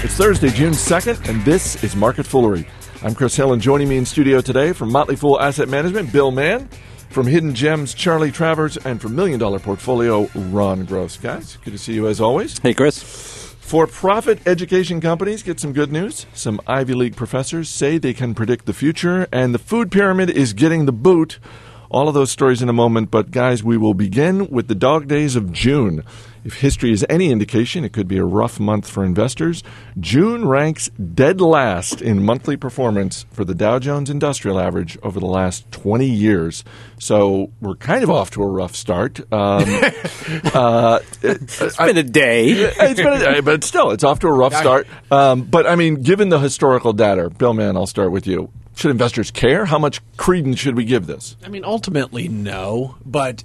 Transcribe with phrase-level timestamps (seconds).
[0.00, 2.64] It's Thursday, June 2nd, and this is Market Foolery.
[3.02, 6.30] I'm Chris Hill, and joining me in studio today from Motley Fool Asset Management, Bill
[6.30, 6.68] Mann.
[7.10, 11.16] From Hidden Gems, Charlie Travers, and from Million Dollar Portfolio, Ron Gross.
[11.16, 12.58] Guys, good to see you as always.
[12.60, 13.02] Hey, Chris.
[13.58, 16.26] For profit education companies, get some good news.
[16.32, 20.52] Some Ivy League professors say they can predict the future, and the food pyramid is
[20.52, 21.40] getting the boot.
[21.90, 25.08] All of those stories in a moment, but guys, we will begin with the dog
[25.08, 26.04] days of June.
[26.44, 29.62] If history is any indication, it could be a rough month for investors.
[29.98, 35.26] June ranks dead last in monthly performance for the Dow Jones Industrial Average over the
[35.26, 36.64] last 20 years.
[36.98, 39.20] So we're kind of off to a rough start.
[39.32, 39.64] Um,
[40.54, 42.50] uh, it, has been a day.
[42.52, 44.86] it's been a day, but still, it's off to a rough start.
[45.10, 48.50] Um, but I mean, given the historical data, Bill Mann, I'll start with you.
[48.78, 49.64] Should investors care?
[49.64, 51.36] How much credence should we give this?
[51.44, 52.94] I mean, ultimately, no.
[53.04, 53.42] But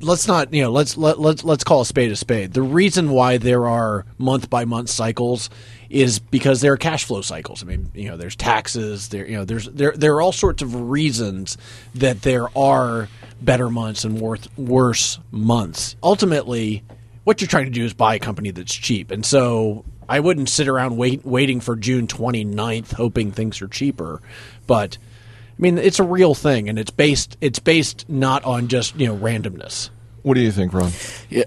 [0.00, 2.54] let's not you know let's let, let's let's call a spade a spade.
[2.54, 5.48] The reason why there are month by month cycles
[5.90, 7.62] is because there are cash flow cycles.
[7.62, 10.60] I mean, you know, there's taxes, there you know, there's there there are all sorts
[10.60, 11.56] of reasons
[11.94, 13.08] that there are
[13.40, 15.94] better months and worth, worse months.
[16.02, 16.82] Ultimately,
[17.22, 19.12] what you're trying to do is buy a company that's cheap.
[19.12, 24.20] And so I wouldn't sit around wait, waiting for June 29th hoping things are cheaper,
[24.66, 24.98] but
[25.58, 29.06] I mean, it's a real thing, and it's based it's based not on just you
[29.06, 29.90] know randomness.
[30.24, 30.90] What do you think, Ron?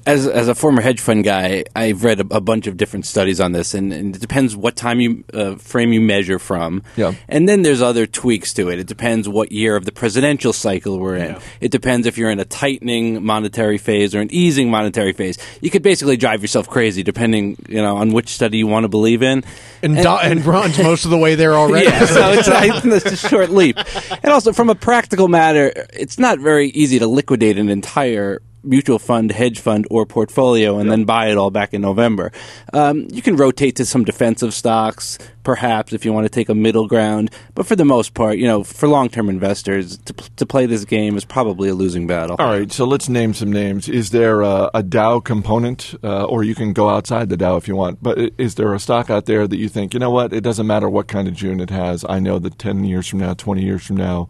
[0.06, 3.40] As as a former hedge fund guy, I've read a, a bunch of different studies
[3.42, 6.84] on this, and, and it depends what time you uh, frame you measure from.
[6.96, 7.16] Yeah.
[7.28, 8.78] And then there's other tweaks to it.
[8.78, 11.32] It depends what year of the presidential cycle we're in.
[11.32, 11.40] Yeah.
[11.60, 15.40] It depends if you're in a tightening monetary phase or an easing monetary phase.
[15.60, 18.90] You could basically drive yourself crazy depending, you know, on which study you want to
[18.90, 19.44] believe in.
[19.82, 21.88] And, and, Do- and Ron's most of the way there already.
[21.88, 22.48] Yeah, so it's,
[23.08, 23.78] it's a short leap.
[24.22, 29.00] And also, from a practical matter, it's not very easy to liquidate an entire mutual
[29.00, 30.98] fund, hedge fund, or portfolio, and yep.
[30.98, 32.32] then buy it all back in November.
[32.74, 36.56] Um, you can rotate to some defensive stocks, perhaps, if you want to take a
[36.56, 37.32] middle ground.
[37.56, 40.86] But for the most part, you know, for long term investors, to, to play this
[40.86, 42.36] game is probably a losing battle.
[42.40, 43.90] All right, so let's name some names.
[43.90, 47.68] Is there a, a Dow component, uh, or you can go outside the Dow if
[47.68, 50.34] you want, but is there a stock out there that you think, you know what,
[50.34, 53.20] it doesn't matter what kind of June it has, I know that 10 years from
[53.20, 54.28] now, 20 years from now,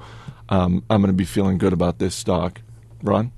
[0.50, 2.62] um, I'm going to be feeling good about this stock?
[3.04, 3.32] Ron?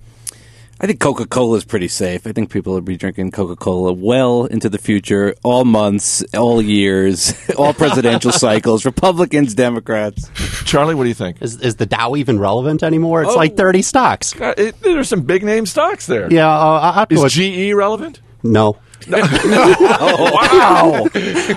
[0.81, 2.25] I think Coca Cola is pretty safe.
[2.25, 6.61] I think people will be drinking Coca Cola well into the future, all months, all
[6.61, 10.31] years, all presidential cycles, Republicans, Democrats.
[10.63, 11.41] Charlie, what do you think?
[11.41, 13.23] Is, is the Dow even relevant anymore?
[13.23, 14.33] It's oh, like 30 stocks.
[14.33, 16.31] God, it, there's some big name stocks there.
[16.31, 16.47] Yeah.
[16.47, 18.21] Uh, is GE relevant?
[18.41, 18.77] No.
[19.07, 21.07] Wow!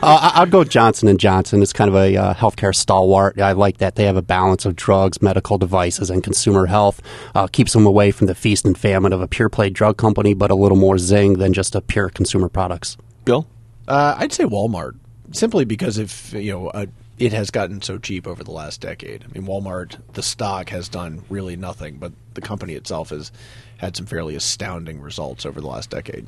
[0.02, 1.62] uh, I'd go Johnson and Johnson.
[1.62, 3.40] It's kind of a uh, healthcare stalwart.
[3.40, 7.00] I like that they have a balance of drugs, medical devices, and consumer health.
[7.34, 10.34] Uh, keeps them away from the feast and famine of a pure play drug company,
[10.34, 12.96] but a little more zing than just a pure consumer products.
[13.24, 13.46] Bill,
[13.88, 14.96] uh, I'd say Walmart,
[15.32, 16.68] simply because if you know.
[16.68, 16.86] Uh,
[17.18, 19.22] it has gotten so cheap over the last decade.
[19.22, 23.30] I mean, Walmart, the stock has done really nothing, but the company itself has
[23.76, 26.26] had some fairly astounding results over the last decade.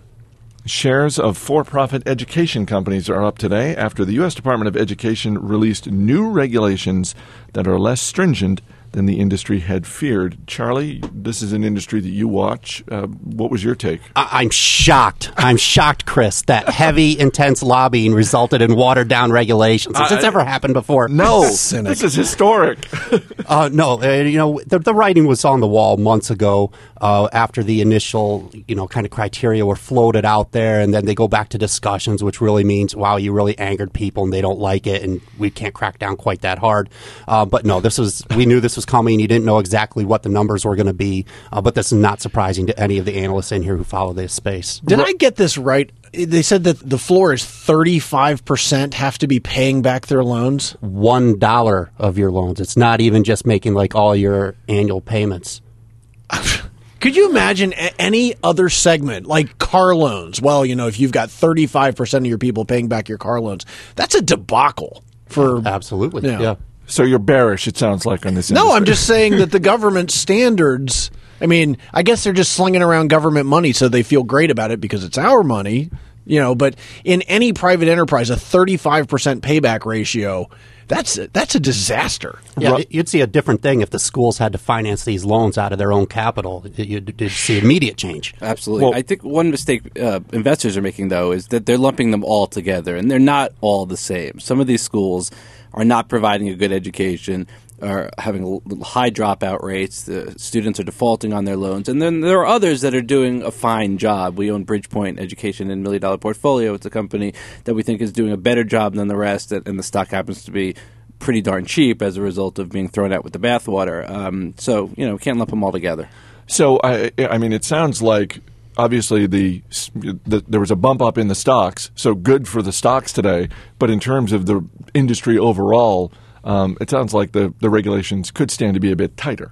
[0.66, 4.34] Shares of for profit education companies are up today after the U.S.
[4.34, 7.14] Department of Education released new regulations
[7.52, 8.62] that are less stringent
[8.94, 10.38] than the industry had feared.
[10.46, 12.82] Charlie, this is an industry that you watch.
[12.88, 14.00] Uh, what was your take?
[14.16, 15.32] I- am shocked.
[15.36, 19.98] I'm shocked, Chris, that heavy, intense lobbying resulted in watered down regulations.
[19.98, 21.08] Has this ever happened before?
[21.08, 21.42] No.
[21.42, 22.88] this is historic.
[23.46, 27.28] uh, no, uh, you know, the, the, writing was on the wall months ago uh,
[27.32, 31.16] after the initial, you know, kind of criteria were floated out there, and then they
[31.16, 34.60] go back to discussions, which really means, wow, you really angered people and they don't
[34.60, 36.88] like it, and we can't crack down quite that hard.
[37.26, 39.20] Uh, but no, this was, we knew this was was coming.
[39.20, 41.98] You didn't know exactly what the numbers were going to be, uh, but this is
[41.98, 44.80] not surprising to any of the analysts in here who follow this space.
[44.84, 45.90] Did I get this right?
[46.12, 50.76] They said that the floor is 35% have to be paying back their loans?
[50.82, 52.60] $1 of your loans.
[52.60, 55.60] It's not even just making like all your annual payments.
[57.00, 60.40] Could you imagine any other segment like car loans?
[60.40, 63.66] Well, you know, if you've got 35% of your people paying back your car loans,
[63.94, 66.30] that's a debacle for Absolutely.
[66.30, 66.54] yeah.
[66.86, 68.50] So you're bearish, it sounds like, on this.
[68.50, 71.10] No, I'm just saying that the government standards.
[71.40, 74.70] I mean, I guess they're just slinging around government money so they feel great about
[74.70, 75.90] it because it's our money,
[76.26, 76.54] you know.
[76.54, 80.48] But in any private enterprise, a 35 percent payback ratio.
[80.86, 82.40] That's a, that's a disaster.
[82.58, 85.72] Yeah, you'd see a different thing if the schools had to finance these loans out
[85.72, 86.62] of their own capital.
[86.76, 88.34] You'd, you'd see immediate change.
[88.42, 88.84] Absolutely.
[88.84, 92.22] Well, I think one mistake uh, investors are making, though, is that they're lumping them
[92.22, 94.38] all together, and they're not all the same.
[94.40, 95.30] Some of these schools
[95.72, 97.46] are not providing a good education.
[97.82, 100.04] Are having high dropout rates.
[100.04, 103.42] The students are defaulting on their loans, and then there are others that are doing
[103.42, 104.38] a fine job.
[104.38, 106.74] We own Bridgepoint Education and Million Dollar Portfolio.
[106.74, 107.34] It's a company
[107.64, 110.44] that we think is doing a better job than the rest, and the stock happens
[110.44, 110.74] to be
[111.18, 114.08] pretty darn cheap as a result of being thrown out with the bathwater.
[114.08, 116.08] Um, so you know, can't lump them all together.
[116.46, 118.40] So I, I mean, it sounds like
[118.76, 119.62] obviously the,
[119.94, 123.48] the, there was a bump up in the stocks, so good for the stocks today.
[123.78, 126.12] But in terms of the industry overall,
[126.44, 129.50] um, it sounds like the the regulations could stand to be a bit tighter.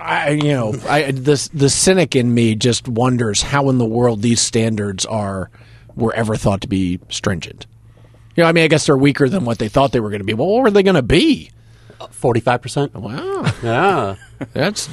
[0.00, 4.22] I, you know, I the the cynic in me just wonders how in the world
[4.22, 5.50] these standards are
[5.96, 7.66] were ever thought to be stringent.
[8.36, 10.20] You know, I mean, I guess they're weaker than what they thought they were going
[10.20, 10.34] to be.
[10.34, 11.50] Well, what were they going to be?
[12.10, 12.94] Forty-five percent.
[12.94, 14.14] Wow, Yeah.
[14.52, 14.88] that's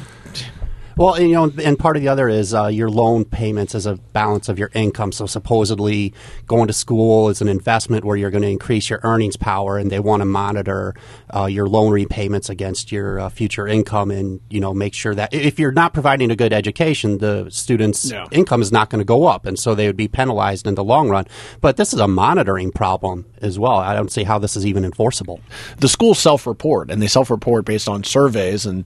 [0.98, 3.98] Well, you know, and part of the other is uh, your loan payments as a
[3.98, 5.12] balance of your income.
[5.12, 6.12] So supposedly,
[6.48, 9.92] going to school is an investment where you're going to increase your earnings power, and
[9.92, 10.96] they want to monitor
[11.36, 15.32] uh, your loan repayments against your uh, future income, and you know, make sure that
[15.36, 18.26] if you're not providing a good education, the student's Yeah.
[18.32, 20.84] income is not going to go up, and so they would be penalized in the
[20.84, 21.26] long run.
[21.62, 23.76] But this is a monitoring problem as well.
[23.76, 25.42] I don't see how this is even enforceable.
[25.78, 28.86] the schools self-report, and they self-report based on surveys, and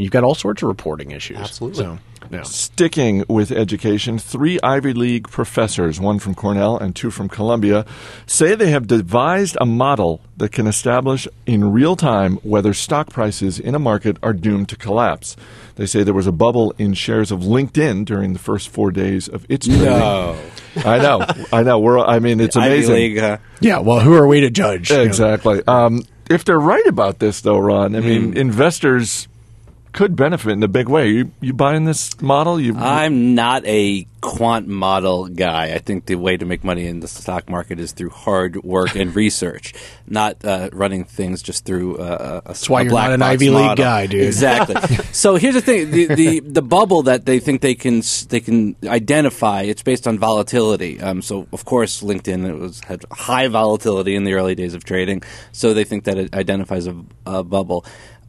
[0.00, 1.38] you've got all sorts of reporting issues.
[1.38, 1.84] Absolutely.
[1.84, 1.98] So,
[2.30, 2.42] yeah.
[2.42, 7.86] Sticking with education, three Ivy League professors, one from Cornell and two from Columbia,
[8.26, 13.58] say they have devised a model that can establish in real time whether stock prices
[13.58, 15.36] in a market are doomed to collapse.
[15.76, 19.28] They say there was a bubble in shares of LinkedIn during the first four days
[19.28, 19.84] of its trading.
[19.86, 20.36] No,
[20.84, 21.78] I know, I know.
[21.78, 22.94] We're, I mean, it's Ivy amazing.
[22.94, 23.18] League.
[23.18, 23.78] Uh, Yeah.
[23.78, 24.90] Well, who are we to judge?
[24.90, 25.02] you know?
[25.04, 25.62] Exactly.
[25.66, 28.06] Um, if they're right about this, though, Ron, I Hmm.
[28.06, 29.28] mean, investors
[29.98, 31.08] could benefit in a big way.
[31.08, 32.60] You, you buying this model?
[32.60, 35.74] You, I'm not a quant model guy.
[35.74, 38.94] I think the way to make money in the stock market is through hard work
[38.94, 39.74] and research,
[40.06, 43.76] not uh, running things just through uh, a, That's why you're not an Ivy League
[43.76, 44.24] guy, dude.
[44.24, 44.76] Exactly.
[45.12, 48.76] so here's the thing: the, the the bubble that they think they can they can
[48.84, 49.62] identify.
[49.62, 51.00] It's based on volatility.
[51.00, 54.84] Um, so of course, LinkedIn it was had high volatility in the early days of
[54.84, 55.24] trading.
[55.50, 56.94] So they think that it identifies a,
[57.26, 57.84] a bubble.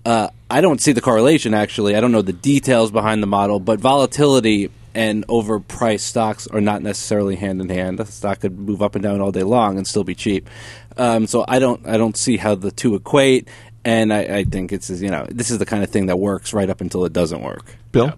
[0.05, 1.95] Uh, I don't see the correlation actually.
[1.95, 6.81] I don't know the details behind the model, but volatility and overpriced stocks are not
[6.81, 7.99] necessarily hand in hand.
[7.99, 10.49] A stock could move up and down all day long and still be cheap.
[10.97, 13.47] Um, so I don't I don't see how the two equate.
[13.85, 16.53] And I, I think it's you know this is the kind of thing that works
[16.53, 17.77] right up until it doesn't work.
[17.91, 18.13] Bill?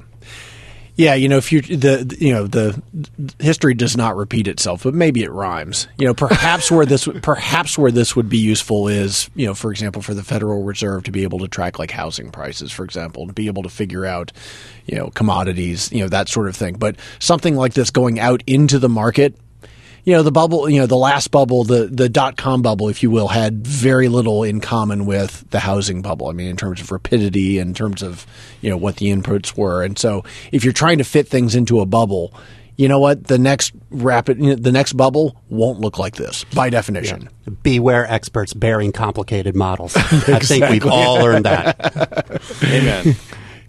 [0.96, 2.82] Yeah, you know, if you the you know the
[3.40, 5.88] history does not repeat itself, but maybe it rhymes.
[5.98, 9.72] You know, perhaps where this perhaps where this would be useful is you know, for
[9.72, 13.28] example, for the Federal Reserve to be able to track like housing prices, for example,
[13.28, 14.32] to be able to figure out
[14.86, 16.76] you know commodities, you know that sort of thing.
[16.76, 19.36] But something like this going out into the market.
[20.04, 20.70] You know the bubble.
[20.70, 24.08] You know the last bubble, the the dot com bubble, if you will, had very
[24.08, 26.28] little in common with the housing bubble.
[26.28, 28.26] I mean, in terms of rapidity, in terms of
[28.62, 31.82] you know what the inputs were, and so if you're trying to fit things into
[31.82, 32.34] a bubble,
[32.78, 36.46] you know what the next rapid, you know, the next bubble won't look like this
[36.46, 37.30] by definition.
[37.62, 39.96] Beware experts bearing complicated models.
[39.98, 42.42] I think we've all learned that.
[42.64, 43.16] Amen.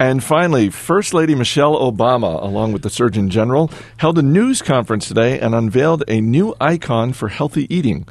[0.03, 5.07] And finally, First Lady Michelle Obama, along with the Surgeon General, held a news conference
[5.07, 8.05] today and unveiled a new icon for healthy eating.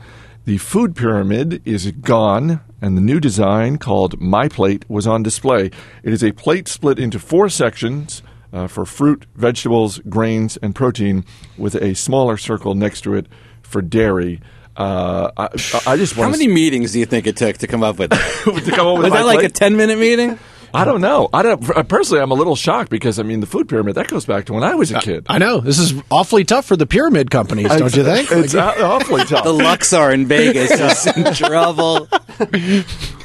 [0.46, 5.66] The food pyramid is gone, and the new design, called My Plate, was on display.
[6.02, 8.22] It is a plate split into four sections
[8.54, 11.26] uh, for fruit, vegetables, grains, and protein,
[11.58, 13.26] with a smaller circle next to it
[13.60, 14.40] for dairy.
[14.78, 15.44] Uh, I,
[15.86, 18.12] I just How want many meetings do you think it took to come up with
[18.12, 18.42] that?
[18.64, 20.38] to come up with Was that like a ten minute meeting?
[20.74, 21.28] I don't know.
[21.32, 21.60] I don't.
[21.88, 24.52] Personally, I'm a little shocked because I mean, the food pyramid that goes back to
[24.54, 25.26] when I was a kid.
[25.28, 28.30] I know this is awfully tough for the pyramid companies, don't you think?
[28.32, 29.44] It's aw- awfully tough.
[29.44, 30.70] The Luxor in Vegas
[31.06, 32.08] is in trouble.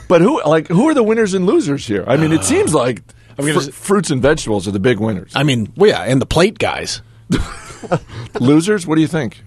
[0.08, 2.04] but who, like, who are the winners and losers here?
[2.08, 3.02] I mean, it seems like
[3.38, 5.32] gonna fr- s- fruits and vegetables are the big winners.
[5.36, 7.02] I mean, well, yeah, and the plate guys,
[8.40, 9.44] losers, what do you think,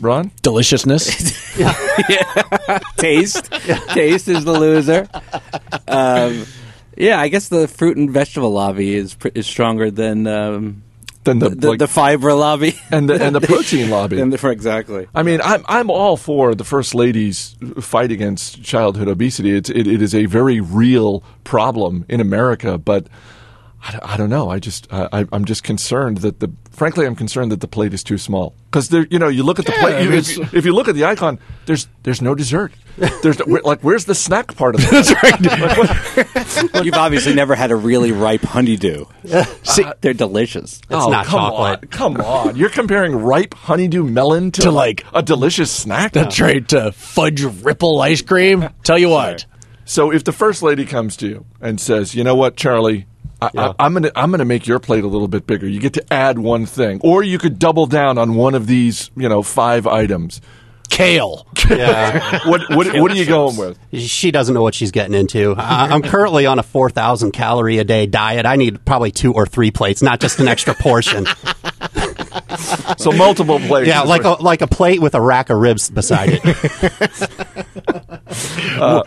[0.00, 0.30] Ron?
[0.42, 1.56] deliciousness.
[1.58, 1.72] Yeah.
[2.96, 3.50] Taste,
[3.92, 5.08] taste is the loser.
[5.86, 6.44] Um,
[6.96, 10.82] yeah, I guess the fruit and vegetable lobby is pr- is stronger than um,
[11.24, 14.20] Then the, the, like, the fiber lobby and the and the protein lobby.
[14.20, 15.06] And the- exactly.
[15.14, 19.56] I mean, I'm I'm all for the first lady's fight against childhood obesity.
[19.56, 23.06] It's it, it is a very real problem in America, but
[23.86, 24.48] I, don't- I don't know.
[24.50, 27.92] I just I, I- I'm just concerned that the frankly I'm concerned that the plate
[27.94, 30.12] is too small because there you know you look at the Yeah, plate I you,
[30.12, 32.72] if, it's- if you look at the icon there's there's no dessert.
[33.22, 34.90] There's no, like where's the snack part of it?
[34.90, 36.84] That's right.
[36.84, 39.04] You've obviously never had a really ripe honeydew.
[39.64, 40.80] See, they're delicious.
[40.90, 41.78] oh, not come chocolate.
[41.82, 42.56] on, come on!
[42.56, 46.12] You're comparing ripe honeydew melon to, To, like- a delicious snack.
[46.12, 46.72] That's right.
[46.72, 48.68] Uh, fudge ripple ice cream.
[48.84, 49.44] Tell you what,
[49.84, 53.06] So if the first lady comes to you and says, "You know what, Charlie, I,
[53.52, 53.72] Yeah.
[53.78, 55.66] I, I'm gonna I'm gonna make your plate a little bit bigger.
[55.66, 59.10] You get to add one thing, or you could double down on one of these,
[59.16, 60.40] you know, five items."
[60.90, 61.46] Kale.
[61.70, 62.46] Yeah.
[62.46, 63.78] What what, what are you going with?
[63.94, 65.54] She doesn't know what she's getting into.
[65.56, 68.44] I- I'm currently on a 4,000 calorie a day diet.
[68.44, 71.26] I need probably two or three plates, not just an extra portion.
[72.98, 73.88] So multiple plates.
[73.88, 77.20] yeah, like a, like a plate with a rack of ribs beside it.
[78.76, 79.02] Uh,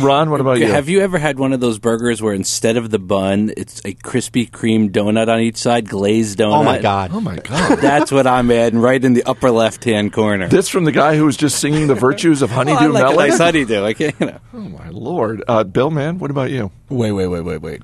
[0.00, 0.30] Ron.
[0.30, 0.66] What about you?
[0.66, 3.94] Have you ever had one of those burgers where instead of the bun, it's a
[3.94, 6.58] Krispy Kreme donut on each side, glazed donut?
[6.58, 7.10] Oh my god.
[7.12, 7.78] oh my god.
[7.80, 10.48] That's what I'm adding right in the upper left hand corner.
[10.48, 13.02] This from the guy who was just singing the virtues of Well, honeydew I like
[13.02, 13.28] a melon.
[13.28, 13.84] nice honeydew.
[13.84, 14.38] I can't, you know.
[14.54, 16.70] Oh my lord, uh, Bill, man, what about you?
[16.88, 17.82] Wait, wait, wait, wait, wait.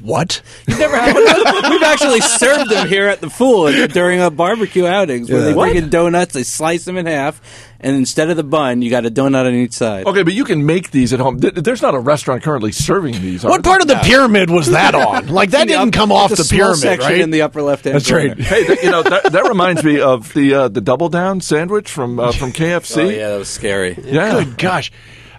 [0.00, 0.40] What?
[0.66, 1.70] You've never had one of those?
[1.70, 5.44] We've actually served them here at the Fool during a barbecue outings where Yeah.
[5.46, 5.72] they What?
[5.72, 7.40] bring in donuts, they slice them in half,
[7.80, 10.06] and instead of the bun, you got a donut on each side.
[10.06, 11.38] Okay, but you can make these at home.
[11.38, 13.44] There's not a restaurant currently serving these.
[13.44, 15.26] What part of the pyramid was that on?
[15.34, 17.20] Like that didn't up- come off the the small pyramid, section right?
[17.20, 18.28] in the upper left hand That's corner.
[18.28, 18.38] right.
[18.40, 21.90] Hey, th- you know that, that reminds me of the uh, the double down sandwich
[21.90, 23.04] from uh, from KFC.
[23.04, 23.98] Oh yeah, that was scary.
[24.02, 24.44] Yeah.
[24.44, 24.90] Good gosh.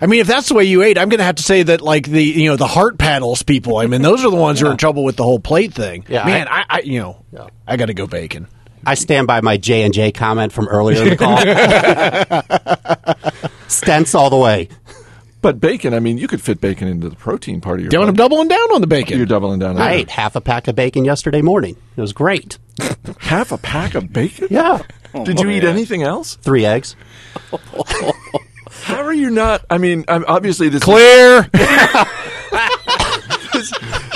[0.02, 1.82] I mean, if that's the way you ate, I'm going to have to say that,
[1.82, 3.78] like the you know the heart paddles people.
[3.78, 6.06] I mean, those are the ones who are in trouble with the whole plate thing.
[6.08, 8.48] Yeah, man, I, I you know, I got to go bacon.
[8.86, 11.38] I stand by my J and J comment from earlier in the call.
[13.68, 14.70] Stents all the way.
[15.42, 17.92] But bacon, I mean, you could fit bacon into the protein part of your.
[17.92, 19.18] Down, I'm doubling down on the bacon.
[19.18, 19.76] You're doubling down.
[19.76, 21.78] on I ate half a pack of bacon yesterday morning.
[21.96, 22.58] It was great.
[23.20, 24.48] half a pack of bacon.
[24.50, 24.82] Yeah.
[25.24, 25.70] Did you oh, eat yeah.
[25.70, 26.36] anything else?
[26.36, 26.96] Three eggs.
[28.86, 29.66] How are you not?
[29.70, 30.84] I mean, I'm, obviously this.
[30.84, 31.50] Clear.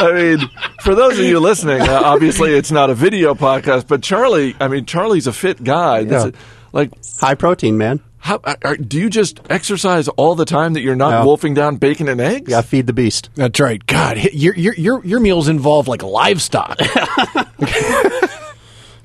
[0.02, 0.50] I mean,
[0.84, 4.56] for those of you listening, uh, obviously it's not a video podcast, but Charlie.
[4.60, 6.04] I mean, Charlie's a fit guy.
[6.04, 6.28] This Yeah.
[6.30, 6.36] is-
[6.72, 8.00] like, High protein, man.
[8.20, 11.26] how are, do you just exercise all the time that you're not No.
[11.26, 12.52] wolfing down bacon and eggs?
[12.52, 13.30] Yeah, feed the beast.
[13.36, 13.84] That's right.
[13.88, 16.80] God, your your your your meals involve like livestock.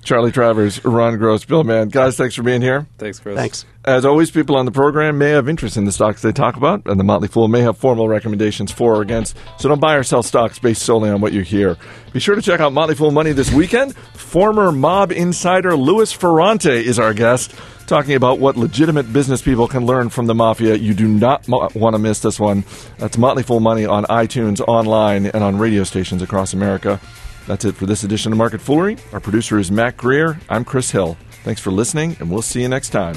[0.04, 1.88] Charlie Travers, Ron Gross, Bill Mann.
[1.88, 2.86] Guys, thanks for being here.
[2.98, 3.36] Thanks, Chris.
[3.36, 3.64] Thanks.
[3.84, 6.82] As always, people on the program may have interest in the stocks they talk about,
[6.86, 9.36] and the Motley Fool may have formal recommendations for or against.
[9.58, 11.76] So don't buy or sell stocks based solely on what you hear.
[12.12, 13.94] Be sure to check out Motley Fool Money this weekend.
[13.96, 17.54] Former mob insider Louis Ferrante is our guest,
[17.86, 20.76] talking about what legitimate business people can learn from the mafia.
[20.76, 22.64] You do not mo- want to miss this one.
[22.98, 27.00] That's Motley Fool Money on iTunes, online, and on radio stations across America.
[27.46, 28.96] That's it for this edition of Market Foolery.
[29.12, 30.38] Our producer is Mac Greer.
[30.48, 31.16] I'm Chris Hill.
[31.42, 33.16] Thanks for listening, and we'll see you next time.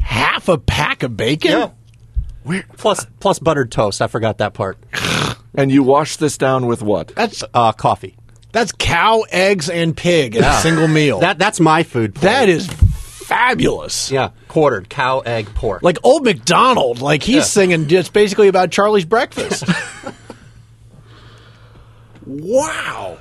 [0.00, 1.70] Half a pack of bacon.
[2.76, 4.02] Plus, plus buttered toast.
[4.02, 4.78] I forgot that part.
[5.52, 7.08] And you wash this down with what?
[7.08, 8.14] That's Uh, coffee.
[8.52, 11.18] that's cow, eggs, and pig in a single meal.
[11.18, 12.14] That that's my food.
[12.14, 12.22] plate.
[12.22, 12.68] that is
[13.30, 14.10] fabulous.
[14.10, 15.82] yeah, quartered cow, egg, pork.
[15.82, 17.42] Like old McDonald, like he's Yeah.
[17.42, 19.64] singing just basically about Charlie's breakfast.
[22.26, 23.18] wow.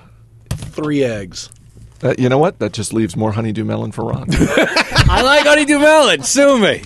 [0.52, 1.50] Three eggs.
[2.02, 2.60] Uh, you know what?
[2.60, 4.28] That just leaves more honeydew melon for Ron.
[4.32, 6.24] I like honeydew melon.
[6.24, 6.82] Sue me.